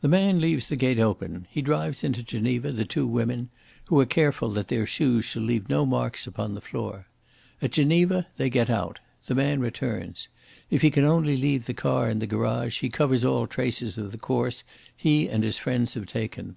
[0.00, 3.50] "The man leaves the gate open; he drives into Geneva the two women,
[3.88, 7.08] who are careful that their shoes shall leave no marks upon the floor.
[7.60, 9.00] At Geneva they get out.
[9.26, 10.28] The man returns.
[10.70, 14.12] If he can only leave the car in the garage he covers all traces of
[14.12, 14.62] the course
[14.96, 16.54] he and his friends have taken.